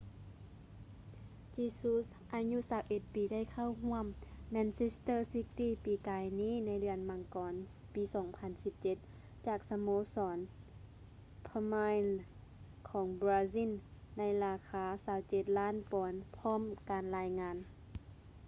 [1.55, 2.57] jesus ອາຍຸ
[2.87, 4.05] 21 ປີໄດ້ເຂົ້າຮ່ວມ
[4.55, 7.53] manchester city ປີກາຍນີ້ໃນເດືອນມັງກອນ
[7.93, 8.03] ປີ
[8.61, 10.37] 2017 ຈາກສະໂມສອນ
[11.47, 12.21] palmeiras
[12.89, 13.69] ຂອງບຣາຊິນ
[14.17, 14.83] ໃນລາຄາ
[15.21, 17.57] 27 ລ້ານປອນຕາມການລາຍງານ